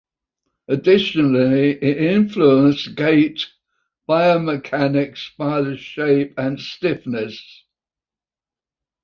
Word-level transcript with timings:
Additionally 0.67 1.73
it 1.77 1.97
influences 1.99 2.87
gait 2.95 3.39
biomechanics 4.09 5.37
by 5.37 5.59
its 5.59 5.79
shape 5.81 6.33
and 6.39 6.59
stiffness. 6.59 7.39